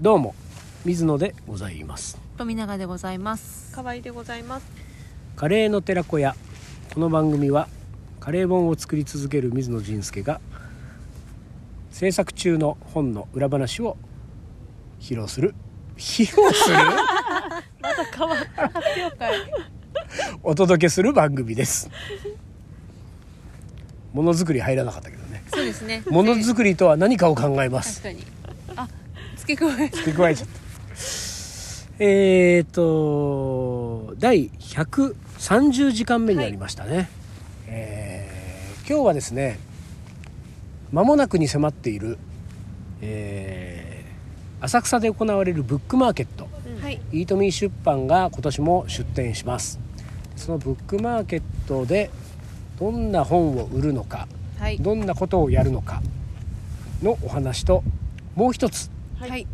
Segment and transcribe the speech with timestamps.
[0.00, 0.34] どうも
[0.86, 2.18] 水野でございます。
[2.38, 3.70] 富永でございます。
[3.74, 4.66] 可愛いでございます。
[5.36, 6.34] カレーの寺子屋。
[6.94, 7.68] この番組は
[8.18, 10.40] カレー本を作り続ける水野仁介が
[11.90, 13.98] 制作中の本の裏話を
[15.00, 15.54] 披露する。
[15.98, 16.76] 披露する？
[17.82, 19.34] また変わった発表会。
[20.42, 21.90] お届けする番組です。
[24.14, 25.44] ものづくり入らなかったけどね。
[25.52, 26.02] そうですね。
[26.08, 28.00] ものづくりとは何かを考えます。
[28.02, 28.26] 確かに。
[28.39, 28.39] あ
[29.40, 29.88] 付け加え。
[29.88, 30.60] 付け加えちゃった。
[32.02, 37.10] えーと第130時間目になりましたね、
[37.66, 39.58] えー今日はですね
[40.92, 42.18] 間もなくに迫っている、
[43.02, 44.00] えー
[44.62, 46.46] 浅草で行われるブックマーケット。
[46.82, 47.00] はい。
[47.12, 49.80] イートミー出版が今年も出展します。
[50.36, 52.10] そのブックマーケットで
[52.78, 54.76] どんな本を売るのかはい。
[54.78, 56.02] どんなことをやるのか
[57.02, 57.82] のお話と
[58.34, 58.90] もう一つ
[59.28, 59.46] はい。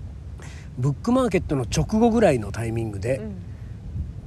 [0.78, 3.36] ブックマーケットの直後ぐらいのタイミングで、うん。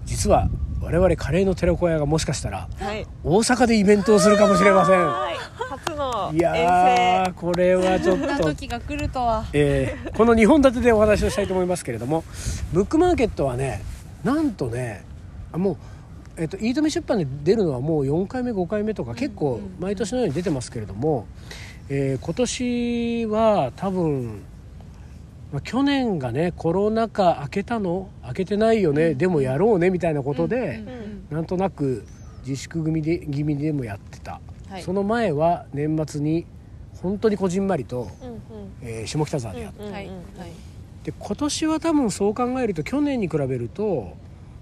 [0.05, 0.49] 実は
[0.81, 3.05] 我々カレーの寺子屋がもしかしたらはい。
[3.23, 4.99] 大阪でイベントをするかもしれません。
[4.99, 5.35] はい。
[5.69, 9.45] 初のいやこれはちょっと、時が来るとは。
[9.53, 12.23] えーこの2本立てでお話をしたいと思いますけれども
[12.73, 13.81] ブックマーケットはね
[14.23, 15.05] なんとね
[15.53, 15.77] あもう、
[16.41, 21.27] えっとイートミ出版で出るのはもう4回目5回目とか結構毎年のように出てますけれども、
[21.87, 24.41] えー今年は多分
[25.52, 28.09] まあ去年がねコロナ禍開けたの？
[28.23, 30.83] 開けてないよね、でもやろうねみたいなことで、
[31.31, 32.05] うなんとなく
[32.45, 34.39] 自粛組で気味でもやってた、
[34.70, 34.83] はい。
[34.83, 36.45] その前は年末に
[37.02, 38.39] 本当にこじんまりと、征うんうん。
[38.81, 40.16] えー下北沢でやって、うんはいはい。
[41.03, 44.17] で今年は多分そう考えると去年に比べると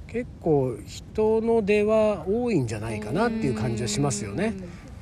[0.07, 4.53] 結構人の出は多いんじゃないかなっていう感じはしますよね。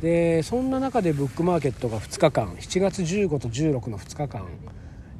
[0.02, 4.47] でそんな中でブックマーケットが2日間7月15と16の2日間、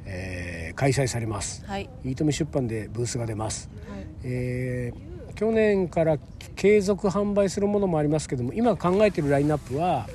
[0.04, 1.64] えー開催されます。
[1.66, 1.88] はい。
[2.04, 3.68] イートミ出版でブースが出ます。
[3.90, 4.06] はい。
[4.22, 6.16] えー去年から
[6.54, 10.08] 継続販売するものもありますけども今考えてるラインナップは、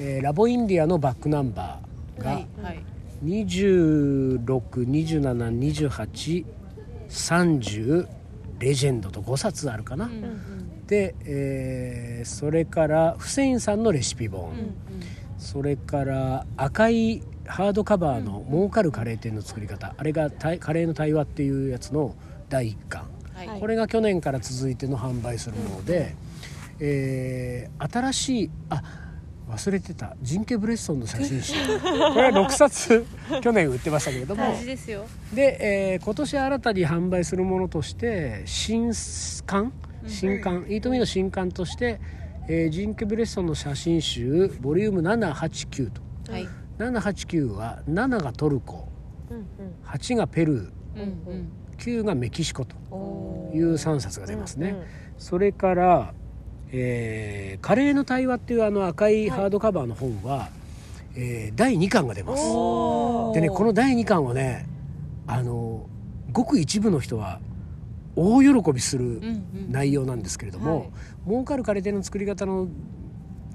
[0.00, 2.82] えーラボインディアのバックナンバーがはいはい。
[7.08, 8.06] 26272830
[8.58, 10.42] レジェンドと5冊あるかな、うんうん
[10.88, 14.74] で、えーそれからフセインさんのレシピ本、うん。
[15.38, 22.14] それから赤いハードカバーの「儲かるカレー店の作り方」あれがたい「カレーの対話」っていうやつの
[22.48, 23.02] 第1巻。
[23.34, 23.48] はい。
[23.48, 26.14] はいこれが去年から続いての販売するもので、
[26.80, 28.82] えー新しいあ
[29.50, 30.14] 忘れてた。
[30.20, 31.54] ジンケ・ブレッソンの写真集。
[31.80, 31.88] こ
[32.20, 33.06] れは6冊。
[33.40, 34.42] 去年売ってましたけれども。
[34.42, 35.06] 大事ですよ。
[35.34, 38.92] で、えー今年新たに販売するものとして新
[39.46, 39.72] 刊？
[40.06, 41.98] 新刊、イートミーの新刊として、
[42.48, 46.02] えージンケ・ブレッソンの写真集ボリューム789と。
[46.30, 46.46] はい
[46.78, 48.88] 789は7がトルコ
[49.30, 49.46] うん
[49.86, 51.48] 8がペルーうんうん。
[51.78, 52.74] 9がメキシコと
[53.54, 54.84] いう3冊が出ますね、うんうん。
[55.16, 56.14] それから、
[56.72, 60.48] えーカレーの対話」っていうあの赤いハードカバーの本は、
[61.14, 62.42] えー第2巻が出ます。
[63.34, 64.66] でねこの第2巻はね
[65.26, 65.86] あの
[66.32, 67.40] ごく一部の人は
[68.16, 69.42] 大喜びするうんうん。
[69.70, 70.90] 内容なんですけれども、はい。
[71.28, 72.66] 儲かるカレー店の作り方の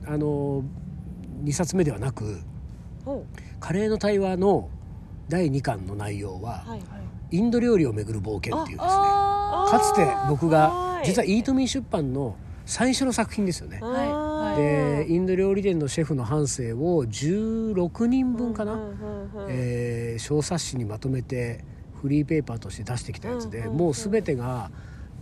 [0.06, 0.64] あの
[1.44, 2.53] 2冊目ではなくほ
[3.60, 4.70] カレーの対話の
[5.30, 6.80] 第2巻の内容は、うはい。
[6.80, 7.04] はい
[7.34, 8.94] インド料理をめぐる冒険っていうですね。
[8.94, 11.06] あかつて僕がはい。
[11.08, 13.80] 実はイートミー出版の最初の作品ですよね。
[13.82, 14.62] はい。
[14.62, 21.66] でインド料理店のシェフの半生を16人分かな、うんうんうんえー小冊子にまとめて
[22.00, 23.78] フリーペーパーとして出してきたやつで、うんうんうん。
[23.80, 24.70] もう全てが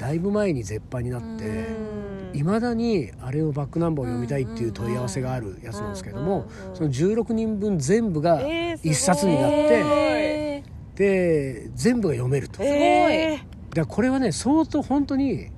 [0.01, 2.37] だいぶ前に絶版になってうん。
[2.37, 8.91] いまだにあれをバックナンバーを読みたいっていう問い合わせがあるやつなんですけどもその16人分全部がえーすごい。
[8.91, 10.63] 一冊になって、え
[10.95, 12.63] で全部が読めると。
[12.63, 13.45] えだか
[13.75, 15.49] らこれはね相当本当に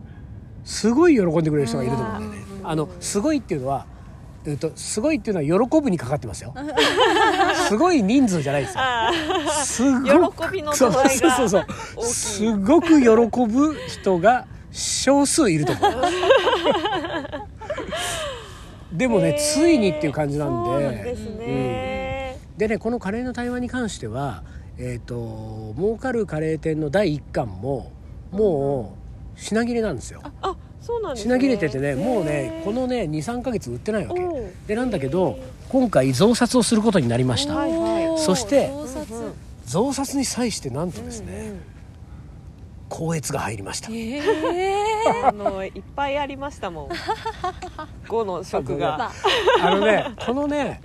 [0.66, 2.38] すごい喜んでくれる人がいると思うんだよね。
[2.62, 2.68] うん。
[2.70, 3.88] あのすごいっていうのは、
[4.46, 6.54] えっと、すごいっていうのは喜ぶにかかってますよ。
[7.68, 8.84] すごい人数じゃないですよ。
[8.84, 9.12] あ
[9.63, 11.66] すごく喜びのそうそうそう
[12.04, 15.92] すごく喜ぶ人が少数いると思う。
[18.94, 24.44] でもね、ついにっていう感じなんそうなんでですねでねこのカレーの対話に関しては
[24.78, 27.92] えっ、と儲かるカレー店の第1巻も
[28.31, 28.96] も
[29.36, 30.22] う品切れなんですよ。
[30.42, 31.39] あそうなんですね。
[31.39, 34.21] 品切れててねもうねこのね23か月売ってないわけ。
[34.68, 35.39] でなんだけど
[35.69, 38.19] 今回増刷をすることになりました、はいはい。
[38.19, 38.69] そして
[39.65, 40.18] 増刷。
[40.18, 41.74] に際してなんとですね、うん
[42.89, 43.89] 高越が入りました。
[43.91, 44.21] ええ
[45.24, 46.89] あのいっぱいありましたもん。
[48.07, 49.12] 5の食が。
[49.63, 50.79] あのねこのね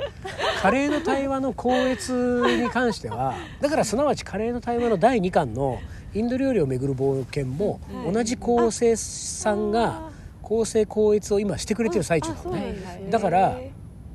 [0.62, 5.80] カレーの対話の校閲に関してはだからすなわちカレーの対話の第2巻の
[6.14, 10.10] インド料理をめぐる冒険もうん同じ構成さんが
[10.42, 12.52] 構成校閲を今してくれてる最中なの。
[12.52, 12.76] ね。
[13.10, 13.58] だから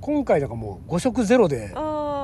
[0.02, 1.74] 今回だからもう5食ゼロで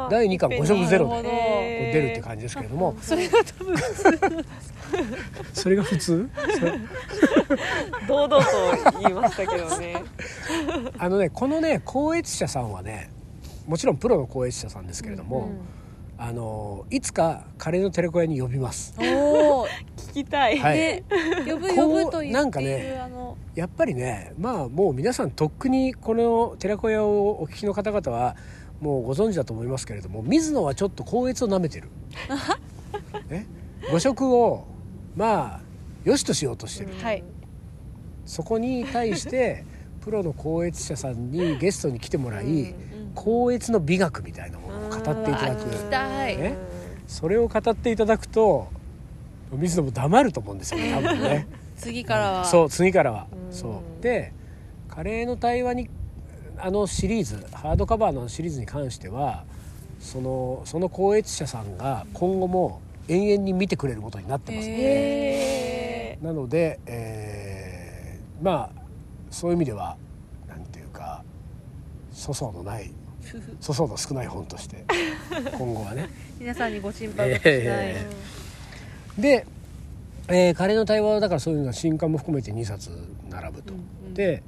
[0.09, 2.97] 第二巻五食ゼロで出るって感じですけれども。
[3.01, 3.77] それが多分
[5.53, 6.27] それが普通？
[8.07, 10.03] 堂々と言いましたけどね。
[10.97, 13.11] あのねこのね校閲者さんはね
[13.67, 15.51] もちろんプロの校閲者さんですけれども、
[16.21, 18.93] あのいつかカレーのテレコ屋に呼びます。
[18.99, 20.77] おお聞きたい、はい。
[20.77, 21.03] で
[21.47, 22.99] 呼ぶ呼ぶと言なんかね
[23.55, 28.35] やっぱりねまあもう皆さんとっくにこの寺子屋をお聞きの方々は
[28.81, 31.87] もうご存知だと思いますけれども水野はちょっと高越をなめてる、
[33.29, 33.47] ね、
[33.89, 34.65] 誤食を
[35.15, 35.61] まあ
[36.03, 37.23] よしとしようとしてる、はい。
[38.25, 39.63] そこに対して
[40.01, 43.11] プロの高越者さんにゲストに来てもらい、うん。
[43.15, 44.68] 高越の美学みたいなものを
[44.99, 45.65] 語っていただく。
[45.65, 46.55] ね。
[47.07, 48.67] それを語っていただくと
[49.51, 50.93] 水野も黙ると思うんですよね。
[50.93, 51.47] 多分ね。
[51.75, 52.45] 次からは。
[52.45, 53.27] そう次からは。
[53.31, 53.53] うん。
[53.53, 54.03] そう。
[54.03, 54.33] で
[54.87, 55.89] カレーの対話に
[56.57, 59.45] あのシリーズハードカバーのシリーズに関しては
[59.99, 68.79] そのその高越者さんが今後も延々に見てくれることになってます、へえなので、えーまあ
[69.31, 69.97] そういう意味では
[70.47, 71.23] なんていうか
[72.13, 72.91] 粗相のない
[73.61, 74.85] 粗相の少ない本として。
[75.57, 76.09] 今後はね。
[76.39, 78.07] 皆さんにご心配しない、え
[79.17, 79.45] で、
[80.29, 82.91] えーカレーの対話はだからそういうのが新刊も含めて2冊
[83.29, 83.73] 並ぶと、
[84.13, 84.41] で、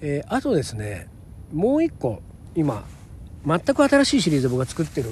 [0.00, 1.08] えーあとですね
[1.52, 2.20] もう一個
[2.54, 2.86] 今
[3.46, 5.10] 全く新しいシリーズで僕が作ってる、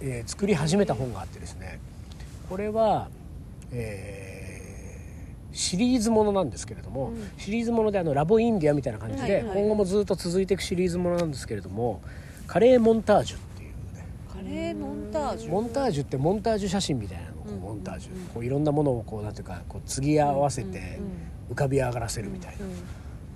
[0.00, 1.78] えー作り始めた本があってですね。
[2.48, 3.08] これは、
[3.72, 4.44] えー
[5.56, 9.58] シリーズものなんですけれども、シリーズものであのラボインディアみたいな感じで、はいはい。
[9.60, 12.02] 今後もずっと続いていくシリーズものなんですけれども
[12.46, 14.06] カレーモンタージュっていうね。
[14.32, 15.50] カレーモンタージュ？
[15.50, 18.32] モンタージュってモンタージュ写真みたいなのをこうモンタージュ。
[18.32, 21.00] こういろんなものをこうなんていうかこう継ぎ合わせて
[21.50, 22.58] 浮かび上がらせるみたいな。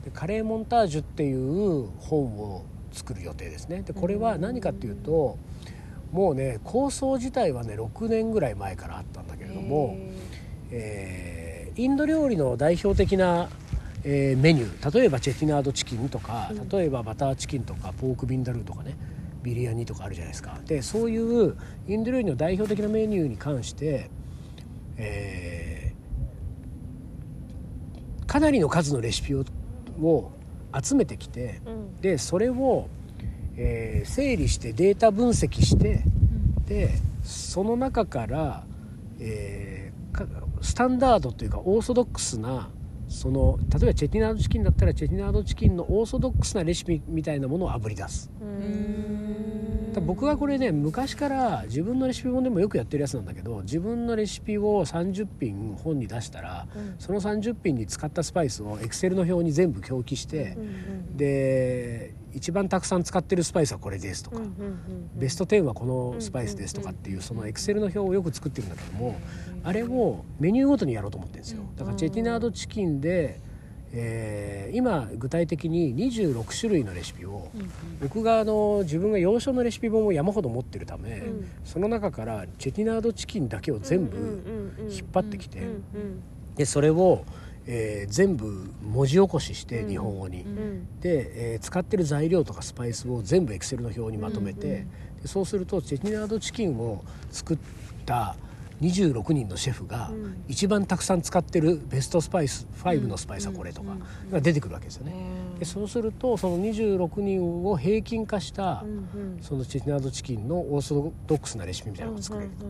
[0.04, 3.82] でカレーモンタージュっていう本を作る予定ですね。
[3.82, 5.38] でこれは何かっていうと
[6.12, 9.96] もうね構想自体はね6年ぐらい前からあったんだけれども、
[10.70, 13.48] えーインド料理の代表的な、
[14.04, 18.96] えーメニュー例えばチェティナードチキンとか例えばバターチキンとかポークビンダルーとかね
[19.42, 20.58] ビリヤニとかあるじゃないですか。
[20.66, 21.56] でそういう
[21.86, 24.10] インド料理の代表的なメニューに関して、
[24.96, 25.98] えー
[28.26, 29.44] かなりの数のレシピを
[30.02, 30.30] を
[30.80, 31.62] 集めてきて
[32.02, 32.88] でそれを、
[33.56, 36.02] えー整理してデータ分析して
[36.66, 36.90] で
[37.22, 38.64] その中から、
[39.18, 40.26] えーか
[40.60, 42.68] スタンダードというかオーソドックスな
[43.08, 48.30] その例えばチェティナードチキンだったらチェティナードチキンのオーソドックスなレシピみたいなものをあぶり出す。
[48.38, 49.57] だから
[50.00, 56.66] 僕はこれね昔から自分のレシピ本でもよくやってるやつなんだけど自分のレシピを30品本に出したら、
[56.98, 60.56] その30品に使ったスパイスをエクセルの表に全部表記して、
[61.16, 64.40] で一番たくさん使ってるスパイスはこれですとか、
[65.16, 69.18] ベスト10はこのスパイスですとかっていうそのエクセルの表をよく作ってるんだけども
[69.64, 71.62] あれをメニューごとにやろうと思ってるんですよ。
[71.76, 73.40] だからチェティナードチキンで、
[73.92, 77.48] えー今具体的に26種類のレシピを
[78.02, 81.22] 僕があの自分が洋書のレシピ本を山ほど持ってるため
[81.64, 84.16] その中からチェティナードチキンだけを全部
[84.90, 85.60] 引っ張ってきて
[86.56, 87.24] でそれを、
[87.66, 90.44] えー全部文字起こしして日本語に。
[91.00, 94.86] で、えー使ってる材料とかスパイスを全部エクセルの表にまとめて、
[95.22, 97.58] でそうするとチェティナードチキンを作っ
[98.06, 98.36] た
[98.80, 100.10] 26人のシェフが
[100.46, 103.96] 一番たくさん使ってるベストスパイス5のスパイスはこれとか
[104.30, 105.14] が出てくるわけですよね。
[105.58, 108.84] でそうするとその26人を平均化した
[109.40, 112.66] そのチェティナードチキンのオーソドックスなレシピみたいなのが作れると。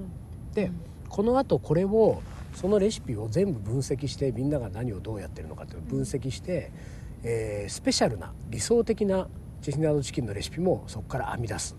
[0.55, 0.73] で
[1.09, 2.23] このあとこれを
[2.55, 6.71] そのレシピを全部分析してみんなが何をどうやってるのかっていうのを分析して、
[7.23, 9.29] えースペシャルな理想的な
[9.61, 11.77] チェティナードチキンのレシピもそこから編み出す。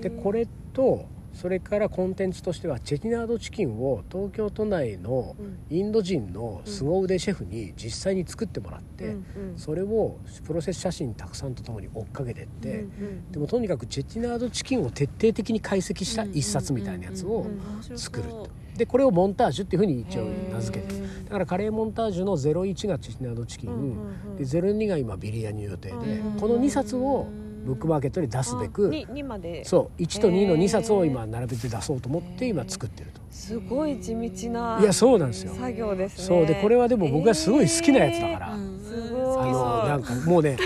[0.00, 5.36] でこれとそれからコンテンツとしてはチェティナードチキンを東京都内の
[5.68, 9.16] インド人の凄腕シェフに実際に作ってもらって、
[9.56, 12.86] それをプロセス写真たくさんとともに追っかけてって、
[13.30, 17.46] でもとにかくチェティナードチキンを徹底的に解析した一冊みたいなやつを
[17.94, 18.48] 作ると。
[18.76, 25.94] でこれをモンタージュっていうふうに一応名付けてだからカレーモンタージュの01がチェティナードチキン、で02が今ビリヤニ予定で、
[26.40, 27.28] この2冊を
[27.64, 29.64] ブックマーケットに出すべくに2まで。
[29.64, 30.58] そう1と2のへー。
[30.58, 33.20] 2冊を今並べて出そうと思って今作ってると。
[33.30, 35.54] すごい地道ないやそうなんですよ。
[35.54, 36.24] 作業ですね。
[36.24, 39.48] そうでこれはでも僕がすごい好きなやつだから、うんすごい。
[39.48, 40.56] あのなんかもうね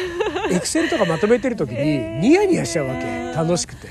[0.50, 3.32] エクセルとかまとめてる時にニヤニヤしちゃうわけ。
[3.34, 3.88] 楽しくて。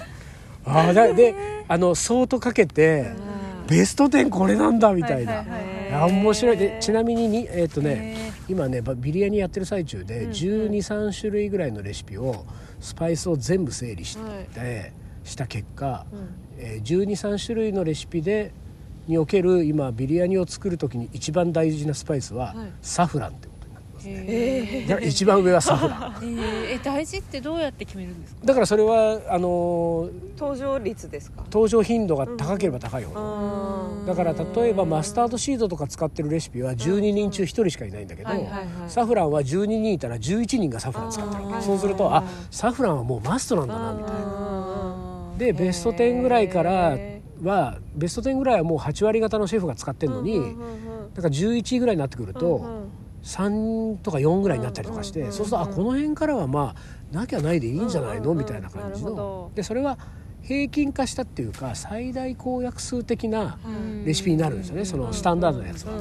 [0.65, 1.33] ああだで
[1.67, 3.11] あのソートかけて
[3.67, 6.57] ベスト10これなんだみたいな、はいはいはい面白い。
[6.57, 12.45] でちなみににえっ、とねへ今ねばビリヤニやってる最中で1 2 3種類ぐらいのレシピを
[12.79, 14.93] スパイスを全部整理して、はい。
[15.23, 16.05] した結果、
[16.57, 18.53] えー、1 2 3種類のレシピで
[19.07, 22.71] における今ビリヤニを作る時に一番大事なスパイスは、はい。
[22.81, 23.47] サフランって
[23.97, 24.25] ますね。
[24.27, 28.45] えだから一番上はサフラン ー、え大事ってどうやって決めるんですか？
[28.45, 31.43] だからそれはあのー登場率ですか？
[31.51, 33.21] 登場頻度が高ければ高いほど、
[33.99, 34.05] うん。
[34.05, 38.65] だから例えばマスタードシードとか使ってるレシピは12人中1人しかいないんだけど、はいはいはい。
[38.87, 41.47] サフランは12人いたら11人がサフラン使ってる。
[41.47, 45.33] わけそうするとあサフランはもうマストなんだなみたいな。
[45.37, 50.57] でベスト10ぐらいからへはベスト10ぐらいはもう8割方のシェフが使ってるのに、うんうんうん
[51.17, 52.86] だから11位ぐらいになってくると、うんうん
[53.27, 56.75] 3とか4ぐらいになったりとかして、そうするとあこの辺からはま
[57.11, 59.15] あなきゃないでいいんじゃないの、みたいな感じの。
[59.15, 59.51] ど。
[59.53, 59.97] でそれは
[60.43, 64.05] 平均化したっていうか最大公約数的なうん。
[64.05, 65.91] レシピになるんですよね、そのスタンダードなやつは。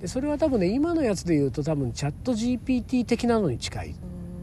[0.00, 3.94] でそれは多分ね今のやつで言うと多分チャット GPT 的なのに近いっ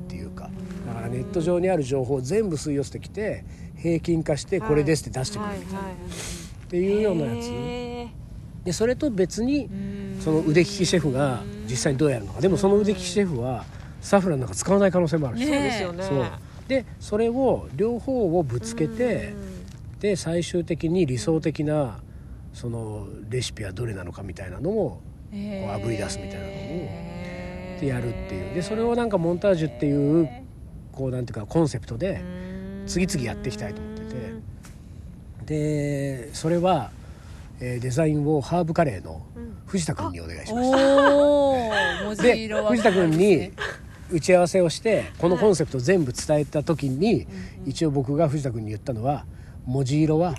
[0.07, 0.49] ていうか。
[0.87, 3.45] だからネット上にある情報を全部吸い寄せてきて
[3.77, 7.47] 平均化してこれですって出してくれるはいはいっていうようなやつ。
[7.51, 8.09] へ
[8.63, 10.03] でそれと別にうん。
[10.21, 12.41] その腕利きシェフが実際にどうやるのか。
[12.41, 13.65] でもその腕利きシェフは
[14.01, 15.37] サフランなんか使わない可能性もある。
[15.37, 16.03] し、ーそうですよね。
[16.03, 16.25] そう。
[16.67, 19.33] でそれを両方をぶつけて
[19.99, 21.99] で最終的に理想的な
[22.53, 25.01] そのレシピはどれなのかみたいなのをこ
[25.33, 28.55] うあぶり出すみたいなのをでやるっていう。
[28.55, 30.29] でそれをなんかモンタージュっていう
[30.91, 32.21] こうなんていうかコンセプトで
[32.87, 34.33] 次々やっていきたいと思ってて。
[35.45, 36.91] でそれは、
[37.65, 39.25] えーデザインをハーブカレーの
[39.67, 40.77] 藤田君にお願いしました。
[42.21, 43.53] で藤田君に
[44.11, 47.25] 打ち合わせをしてこのコンセプトを全部伝えた時に
[47.65, 49.25] 一応僕が藤田君に言ったのは
[49.65, 50.35] 文字色は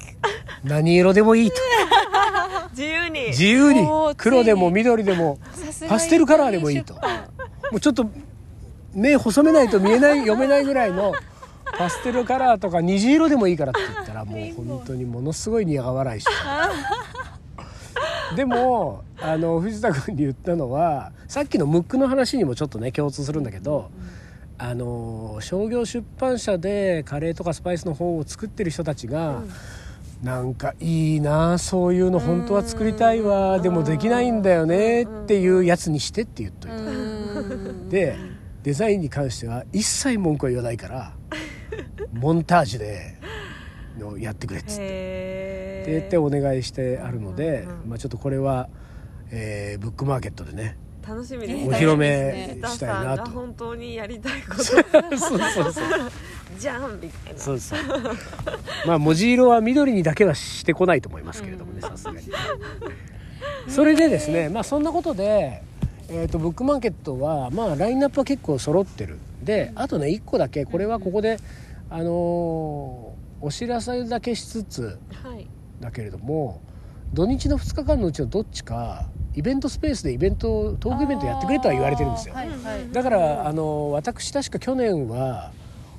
[0.64, 1.56] 何色でもいいと。
[2.76, 3.28] 自由に。
[3.28, 3.88] 自由に。
[4.18, 5.38] 黒でも緑でも
[5.88, 6.92] パステルカラーでもいいと。
[6.94, 7.00] も
[7.78, 8.06] うちょっと
[8.92, 11.14] 目細めないと見えない読めないぐらいの
[11.78, 16.30] パステルカラーとか虹色でもいいからって言ったらもう本当にものすごい苦笑いして
[18.34, 23.90] でもあの藤田君に言ったのはさっきのムックの話にもちょっとね共通するんだけど、
[24.58, 29.42] あの商業出版社でカレーとかスパイスの本を作ってる人たちが、
[30.22, 36.76] なんかいいなそういうの本当は作りたいわでもできないんだよねっていうやつにしてって言っといた。
[36.76, 37.88] うん。
[37.88, 38.16] で
[38.62, 41.12] デザインに関しては一切文句は言わないから
[42.12, 43.16] モンタージュで
[43.98, 45.53] のやってくれっつって。
[45.90, 47.88] へって言ってお願いしてあるので、うんうん。
[47.90, 48.68] まあ、ちょっとこれは、
[49.30, 50.76] えーブックマーケットでね
[51.06, 51.54] 楽しみです。
[51.54, 53.24] ねお披露目したいなと。
[53.24, 54.64] 藤田さんが本当にやりたいこと。
[54.64, 54.84] そう
[55.18, 55.84] そうそう
[56.58, 57.38] じゃんみたいな。
[57.38, 57.78] そうそう。
[58.86, 62.20] まあ文字色は緑にだけはしてこないと思いますけれどもねさすがに。
[63.68, 65.62] それでですねまあそんなことで、
[66.08, 69.18] えー、とブックマーケットはまあラインナップは結構揃ってる。
[69.42, 71.38] であとね1個だけこれはここで
[71.90, 75.46] あのーお知らせだけしつつはい
[75.84, 76.62] だけれども
[77.12, 82.90] 土日の2日間のうちのどっちかイベントスペースでイベントトークイベントやってくれとは言われてるんですよ、はいはい。
[82.90, 85.52] だからあの私確か去年は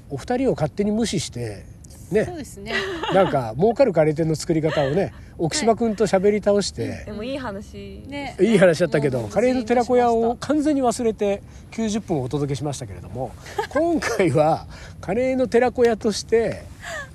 [0.10, 1.66] お二人を勝手に無視して
[2.10, 2.74] そうねですね。
[3.14, 8.04] なんか儲かるカレー店の作り方をね奥島君と喋り倒してで、もいい話。
[8.08, 8.36] ね。
[8.40, 13.32] いい話だったけどカレーの寺子屋を完全に忘れて90分お届けしましたけれども
[13.70, 14.68] 今回は
[15.02, 16.64] カレーの寺子屋として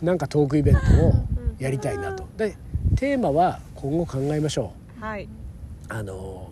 [0.03, 1.12] なんかトークイベントを
[1.61, 2.26] やりたいなと。
[2.37, 2.57] で
[2.97, 5.05] テーマは今後考えましょう。
[5.05, 5.29] はい。
[5.88, 6.50] あの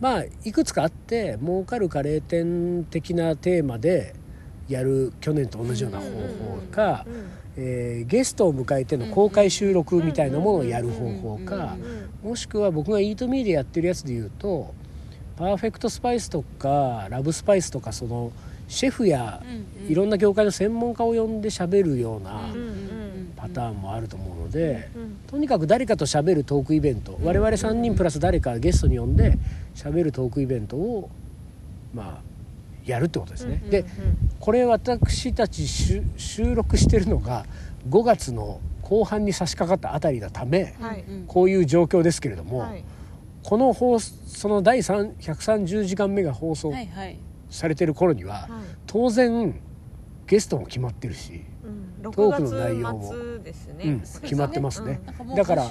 [0.00, 4.14] まあいくつかあって儲かるカレー店的なテーマで
[4.68, 6.10] やる去年と同じような方法
[6.70, 7.04] か、
[7.56, 11.76] えーゲストを迎えての公開収録みたいなものをやる方法か
[12.22, 14.72] もしくは僕がイートミーでやってるやつで言うと
[15.36, 18.32] パーフェクトスパイスとかラブスパイスとかその
[18.68, 19.42] シェフや
[19.88, 22.54] いろんな業界の専門家を呼んで喋るような
[23.40, 24.90] パターンもあると思うので。
[24.94, 27.16] うんとにかく誰かと喋るトークイベント。
[27.22, 29.38] 我々3人プラス誰かゲストに呼んで
[29.76, 31.08] 喋るトークイベントを
[31.94, 32.22] まあ
[32.84, 33.62] やるってことですね。
[33.70, 33.84] で
[34.40, 37.46] これ私たち収収録してるのが
[37.88, 41.04] 5月の後半に差し掛かったあたりのためはい。
[41.08, 41.24] うん。
[41.26, 42.84] こういう状況ですけれども、はい。
[43.44, 46.72] この放送その第3 130時間目が放送
[47.50, 48.48] されてる頃には、はい。
[48.88, 49.54] 当然
[50.26, 51.40] ゲストも決まってるし、うん、
[52.02, 53.12] トークの内容も。
[53.12, 55.70] 6月末ですね、うん、決まってますね、なんだから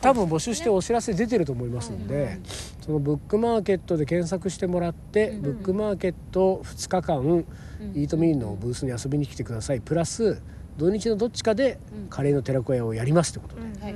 [0.00, 2.38] 多分募集してお知らせ出てると思いますんで、
[2.84, 5.42] そのブックマーケットで検索してもらって、うん。
[5.42, 7.46] ブックマーケット2日間、うん
[7.94, 9.80] イートミーのブースに遊びに来てください。
[9.80, 10.40] プラス
[10.78, 12.08] 土日のどっちかでうん。
[12.08, 13.94] カレーの寺子屋をやりますってことで、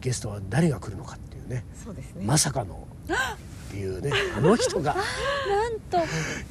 [0.00, 1.64] ゲストは誰が来るのかっていうね。
[1.74, 2.24] そうですね。
[2.24, 2.88] まさかの
[3.68, 4.12] っていうね。
[4.36, 5.98] あの人がなんと。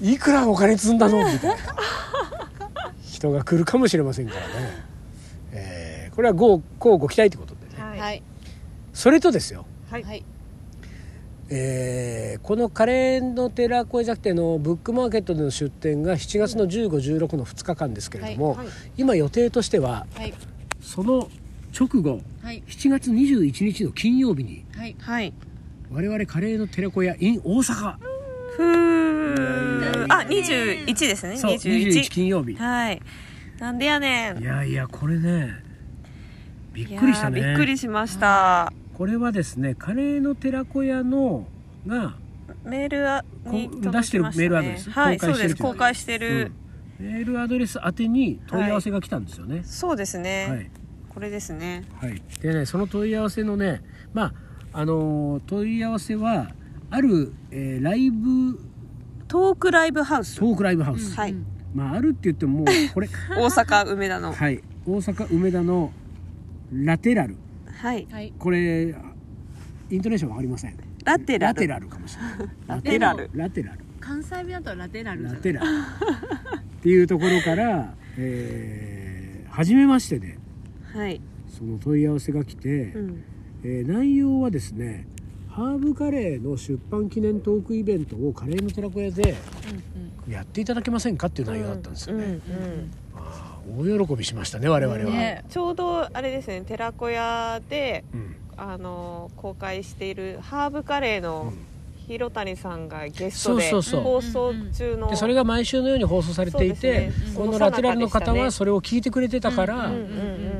[0.01, 1.17] いくらお金積んだの？
[1.17, 1.57] みたいな
[3.21, 4.45] 人が来るかもしれませんからね、
[5.51, 7.81] えーこれはごこうご期待ということでね。
[7.81, 7.99] はい。
[7.99, 8.23] はい。
[8.91, 9.65] それとですよ。
[9.89, 10.03] はい。
[10.03, 10.25] はい。
[11.49, 18.67] えーこのカレーの寺子屋じゃなくてのブックマーケットでの出店が7月の1516の2日間ですけれども、はい。
[18.97, 20.33] 今予定としてははい。
[20.81, 21.29] その
[21.77, 22.63] 直後はい。
[22.67, 24.95] 7月21日の金曜日にはい。
[24.99, 25.33] はい。
[25.91, 27.95] 我々カレーの寺子屋 in 大阪
[28.57, 30.05] ふー。
[30.09, 31.37] あ21ですね。
[31.37, 32.55] そう21 21金曜日。
[32.55, 33.01] はい。
[33.59, 34.39] なんでやねん。
[34.39, 35.53] いやいやこれね
[36.73, 37.39] びっくりしたね。
[37.39, 38.73] いやーびっくりしました。
[38.93, 41.47] これはですねカレーの寺子屋の
[41.87, 42.15] が、
[42.63, 45.55] メールあにこ届きました、ね、出してるメールアドレスはい公開してるそうです。
[45.63, 46.51] 公開してる、
[46.99, 47.05] うん。
[47.05, 49.63] メールアドレス宛てに問い合わせが来たんですよね。
[49.63, 50.71] そうですね、はい。
[51.09, 51.83] これですね。
[51.99, 54.33] はい、でねその問い合わせのねま
[54.73, 56.49] ああのー問い合わせは
[56.91, 58.59] ある、えーライブ
[59.27, 60.35] トークライブハウス。
[60.35, 61.35] トークライブハウス、はい。
[61.73, 63.07] まああるって言ってももうこれ。
[63.29, 64.33] 大阪梅田の。
[64.33, 64.61] はい。
[64.85, 65.93] 大阪梅田の
[66.73, 67.37] ラテラル。
[67.81, 68.07] はい。
[68.11, 68.33] はい。
[68.37, 68.93] これ
[69.89, 70.77] イントネーションわかりません。
[71.05, 71.53] ラテラル。
[71.53, 72.49] ラテラルかもしれない。
[72.67, 73.29] ラテラル。
[73.33, 73.79] ラテラル。
[74.01, 75.21] 関西弁だとラテラル。
[75.21, 75.67] じゃないラテラル。
[75.67, 80.37] っていうところから、えー、初めましてで
[80.93, 83.23] はい、その問い合わせが来て、うん、
[83.63, 85.07] えー内容はですね
[85.51, 89.35] ハーブカレーの出版記念トークイベントをカレーの寺子屋で
[90.29, 92.39] やっていただけませんかっていう内容だったんですよね、
[93.77, 98.35] 大喜びしましたね我々は、ねちょうどあれですね寺子屋でうん。
[98.57, 101.51] あの公開しているハーブカレーの
[102.07, 107.13] 広谷さんがゲストで放送中のでそれが毎週のように放送されていて、ね。
[107.35, 109.91] このラテラルの方はそれを聞いてくれてたから、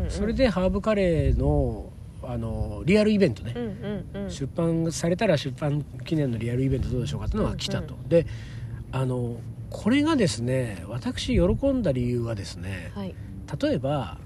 [0.09, 1.90] それでハーブカレーの
[2.31, 4.31] あのリアルイベントね、うんうんうん。
[4.31, 8.25] 出版されたら出版記念のリアルイベントどうでしょうかっていうのが来たと、で
[8.91, 9.37] あの
[9.69, 13.15] これがですね私喜んだ理由はですねはい。
[13.61, 14.17] 例えば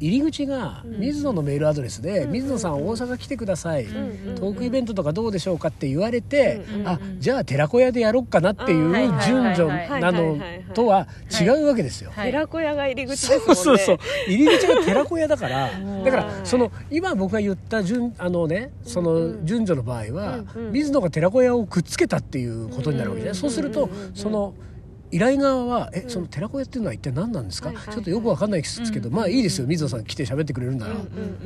[0.00, 2.32] 入り口が水野のメールアドレスで「うん。
[2.32, 8.92] 水野さん大阪来てください」んトークイベントとかどうでしょうかって言われて、あじゃあ寺子屋でやろっかなっていう
[9.24, 10.38] 順序はいなの
[10.74, 11.06] とは
[11.40, 12.10] 違うわけですよ。
[12.14, 12.30] はい。
[12.30, 16.02] 寺子屋が入り口そうそうそう入り口が寺子屋だから ん。
[16.02, 20.40] だからその今僕が言った順あのねその順序の場合は
[20.72, 23.38] 水野が寺子屋をくっつけたっていうことになるわけじゃない。
[23.38, 24.54] そうするとその
[25.12, 27.94] 依頼側は「えその寺子屋っていうのは一体何なんですか?」はいはいはい。
[27.94, 30.94] ちょっとよくわかんないですけどまあいいですよ水野さん来て喋ってくれるなら。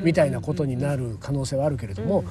[0.02, 2.24] みたいなことになる可能性はあるけれども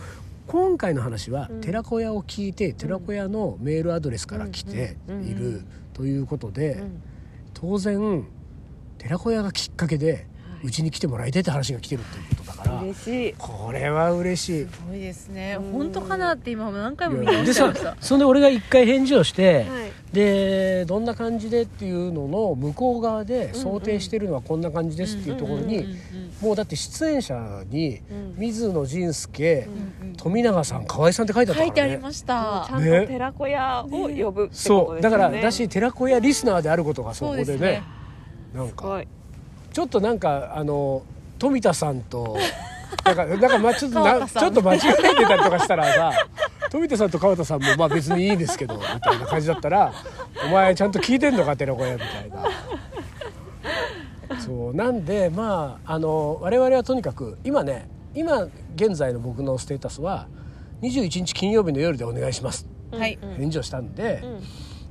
[0.48, 5.62] 今回の話は寺子屋を聞いて寺子屋のメールアドレスから来ている
[5.94, 6.84] ということで
[7.54, 8.26] 当然
[8.98, 10.28] 寺子屋がきっかけで
[10.64, 13.36] うちに来てもらいたいって話が来てるっていうことだから嬉しい。
[13.38, 14.64] これは嬉しい。
[14.64, 15.58] すごいですね。
[15.74, 17.98] 本当かなって今も何回も見ました。
[18.00, 19.83] そんで俺が一回返事をして、はい
[20.14, 25.88] でどんな感じでっていうのの向こう側で想定してるのはこんな感じですっていうところに、
[26.40, 28.36] もうだって出演者にうん。
[28.38, 29.68] 水野仁介、
[30.02, 30.16] うんうん。
[30.16, 34.92] 富永さん河合さんって書いてあった書いてからねありましちたゃんと寺子屋を呼ぶってことですよね。
[34.92, 35.02] そう。
[35.02, 37.84] だからだし寺子屋リスナーであることがそこでねですね。
[38.54, 39.02] なんか
[39.72, 41.04] ちょっとなんかあの
[41.40, 42.38] 富田さんと
[43.04, 46.12] なんかなんかまあちょっとちょっと間違えてたりとかしたらさ
[46.74, 49.94] 富田さんと川田さんもまあ別にいいんですけど みたいな感じだったら
[50.44, 52.50] 「お前ちゃんと聞いてんのか寺子屋」みたいな。
[54.40, 60.28] そうなんでまああの我々はとにかく今ね今現在の僕のステータスは
[60.82, 62.68] 21日金曜日の夜でお願いします。
[62.92, 63.20] はい。
[63.38, 64.22] 返事をしたんで、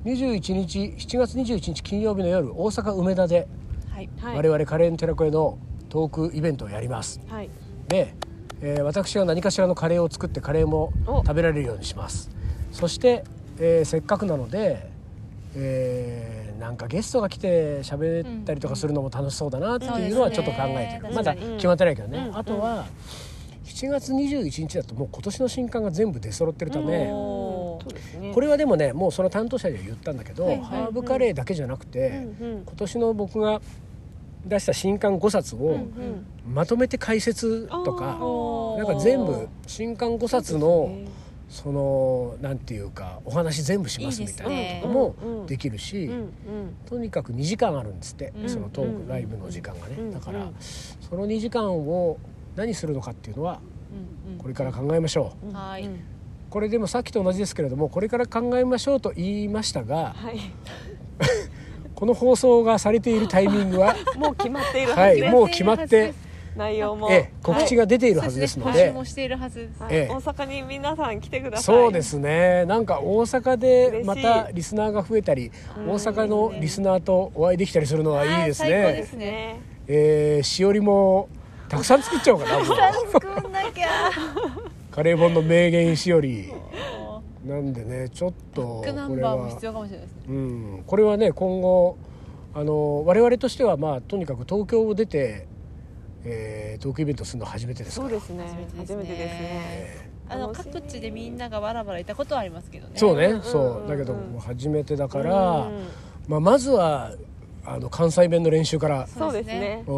[0.04, 0.12] うん。
[0.12, 3.48] 21日7月21日金曜日の夜大阪梅田で
[3.90, 4.08] はい。
[4.20, 7.20] はい我々カレーの寺子屋のトークイベントをやります。
[7.26, 7.50] はい。
[7.88, 8.14] で、
[8.62, 11.18] えー私が何かしらのカレーを作ってカレーもお。
[11.18, 12.30] 食べられるようにします。
[12.72, 13.24] そして、
[13.58, 14.88] えーせっかくなので、
[15.56, 22.36] えーなんかゲストが来て喋ったりとかするのも楽しそうだなっていうのはちょっと考えてる、うんまだ決まってないけどね、うん。
[22.36, 22.86] あとは
[23.64, 27.80] 7月21日だともう今年の新刊が全部出揃ってるため、こ
[28.40, 30.58] れはでもねもうその担当者には言ったんだけど、はい。
[30.58, 32.08] はいハーブカレーだけじゃなくて、
[32.40, 32.62] うんうん。
[32.64, 33.60] 今年の僕が
[34.46, 38.18] 出した新刊5冊をうんまとめて解説とか、
[38.84, 40.90] なんか全部新刊5冊の
[41.48, 46.10] そのなんていうかお話全部しますみたいなこともできるし、
[46.86, 52.18] とにかく2時間あるんですって、うんそのトークライブの時間がね、うんだから、うんその2時間を
[52.56, 53.60] 何するのかっていうのは
[54.38, 55.56] これから考えましょう。
[56.48, 60.40] これでもさっきと同じですけれどもこれから考えましょうと言いましたがはい。
[61.94, 65.32] この放送がされているタイミングは もう決まっているははいずです。
[65.32, 66.14] もう決まって、
[66.56, 67.10] 内容も。
[67.10, 69.82] ええ告知が出ているはずですので、募集もしているはずです。
[69.82, 70.12] はいええ。
[70.12, 71.64] 大阪に皆さん来てください。
[71.64, 72.64] そうですね。
[72.66, 75.88] なんか大阪でまたリスナーが増えたりうん。
[75.90, 79.60] 大阪のリスナーとお会いできたりするのはいいですあー最高でねすね。
[79.88, 81.28] えーしおりも
[81.68, 82.66] たくさん作っちゃおうかな もう。
[83.12, 83.88] 作んなきゃ。
[84.90, 86.52] カレー本の名言しおり。
[87.46, 89.72] なんでねちょっとバックナこれンバーも必は。
[89.72, 90.22] 要かもしれないですね。
[90.28, 90.84] うん。
[90.86, 91.96] これはね今後
[92.54, 95.46] あの我々としてはまあとにかく東京を出て、
[96.24, 98.04] えートークイベントするのは初めてですか？
[98.06, 98.44] らそうですね。
[98.78, 100.12] 初初めてですね。
[100.28, 102.94] あの各地でみんながバラバラいたことはありますけどね。
[102.94, 103.36] ーそうね、うん。
[103.36, 103.80] うんそう。
[103.82, 105.34] うんだけどもう初めてだか、から
[106.28, 107.12] まあ、まずは
[107.64, 109.84] あの関西弁の練習から、そうですね。
[109.86, 109.90] う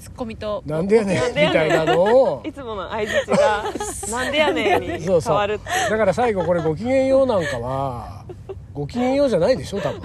[0.00, 0.62] ツッコミと。
[0.66, 1.28] ん、なんでやねん。
[1.28, 2.42] みたいなのを。
[2.46, 3.64] いつもの相槌が
[4.10, 5.32] なんでやねんにそうそう。
[5.32, 7.26] 変わるってだから最後これごきげんよう。
[7.26, 8.24] なんかは
[8.72, 10.00] ごきげんようじゃないでしょ多分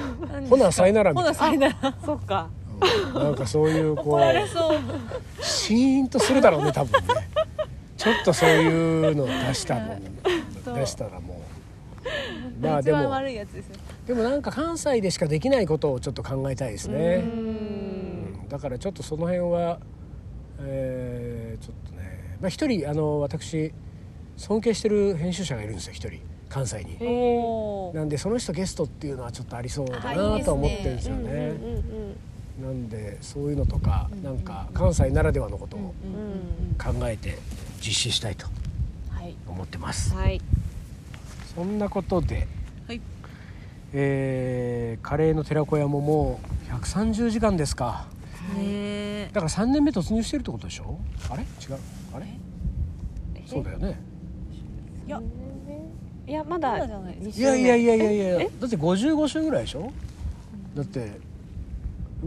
[0.49, 2.49] ほなさいならみほたいなさいならあそっか
[3.13, 7.07] ななんかそういうこうシーンとするだろうね多分ね。
[7.97, 9.99] ちょっとそういうの出したも
[10.75, 11.41] 出したらも
[12.61, 12.65] う。
[12.65, 13.75] まあでも一番悪いやつですよ。
[14.07, 17.23] でもなんか関西でしかできないことをちょっと考えたいですね。
[18.49, 19.79] だからちょっとその辺は
[20.61, 22.37] えーちょっとね。
[22.39, 23.73] まあ一人あの私
[24.37, 26.21] 尊敬してる編集者がいるんですよ一人。
[26.49, 26.97] 関西に。
[27.93, 31.53] なんでその人ゲストっていうのはちょっとありそうだなとは思ってるんですよね
[32.61, 34.23] なんでそういうのとかうん。
[34.23, 35.93] なんか関西ならではのことを
[36.83, 37.37] 考えて
[37.79, 38.47] 実施したいと
[39.11, 39.35] はい。
[39.47, 40.13] 思ってまうす。
[40.13, 40.41] んはい。
[41.55, 42.47] そんなことで、
[42.87, 43.01] はい。
[43.93, 46.39] えーカレーの寺子屋もも
[46.69, 48.07] う130時間ですか。
[48.57, 50.97] ねだから3年目突入してるってことでしょ？
[51.29, 51.43] あれ？
[51.43, 51.77] 違う？
[52.15, 52.25] あれ？
[53.45, 53.99] そうだよね。
[55.05, 55.21] いや。
[56.27, 56.89] いやまだい。
[57.39, 58.41] やいやいややいやいや。
[58.41, 58.49] え？
[58.59, 59.91] だって55週ぐらいでしょ？
[60.75, 61.19] だって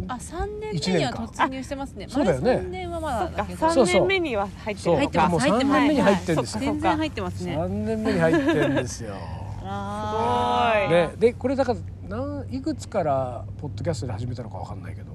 [0.06, 2.06] あ三年一目には突入してますね。
[2.08, 2.52] そうだよね。
[2.52, 3.70] 丸三年はまだだけど。
[3.70, 5.30] そう3年目には入って入ってます。
[5.30, 5.78] もう入ってます。
[5.78, 6.60] 三年目に入ってるんですよ。
[6.60, 6.66] はい。
[6.66, 7.56] 全然入ってますね。
[7.58, 9.14] 3年目に入ってるんですよ。
[9.14, 10.90] すごい。
[10.90, 15.12] ね、でこれだからなんいくつからポッドキャストで始めたのかわかんないけど。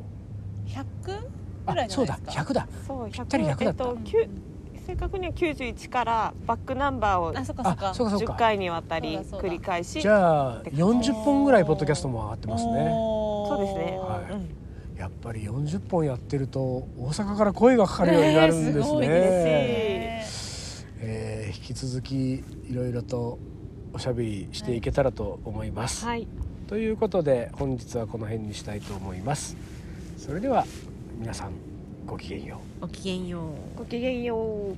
[0.68, 1.30] 100ぐ
[1.68, 2.44] あらいじゃそうだないですか。
[2.44, 3.68] 100だそうぴったり100だった。
[3.68, 3.98] えっと
[4.86, 7.90] 正確には91からバックナンバーをあそっかそっか。
[7.90, 10.02] あそうかそう10か回にわたり繰り返し。
[10.02, 12.72] じゃあ40本ぐらいポッドキャストも上がってますね。
[12.92, 13.98] そうですね。
[13.98, 14.32] はい。
[14.34, 14.65] うん
[14.98, 23.40] やっぱり40本やってると大阪から声がかかるようになるんですね、ねえすごいですえー引き続きいろいろと
[23.94, 26.28] おしゃべりしていけたらと思います、はい。
[26.68, 29.56] ということで本日はこの辺にしたいと思います。
[30.18, 30.66] それでは
[31.18, 31.54] 皆さん
[32.06, 32.82] ごきげんよう。
[32.82, 33.78] ごきげんよう。
[33.80, 34.76] ごきげんよう